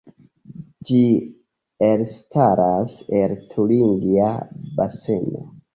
Ĝi 0.89 1.01
elstaras 1.89 2.99
el 3.21 3.39
Turingia 3.53 4.35
Baseno. 4.81 5.51